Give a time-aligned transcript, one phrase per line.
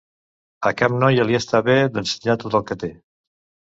[0.69, 2.91] A cap noia li està bé d'ensenyar tot el que té.